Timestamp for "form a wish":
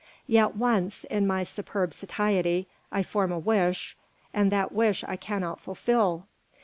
3.03-3.95